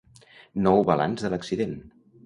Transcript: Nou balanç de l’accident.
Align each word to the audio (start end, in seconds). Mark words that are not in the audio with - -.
Nou 0.69 0.81
balanç 0.89 1.23
de 1.27 1.33
l’accident. 1.35 1.81